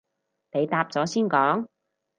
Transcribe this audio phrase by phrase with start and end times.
[0.53, 1.67] 你答咗先講